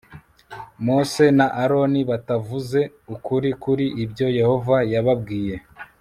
Mose 0.85 1.25
na 1.37 1.47
Aroni 1.63 2.01
batavuze 2.09 2.79
ukuri 3.15 3.49
kuri 3.63 3.85
ibyo 4.03 4.27
Yehova 4.39 4.75
yababwiye 4.93 5.55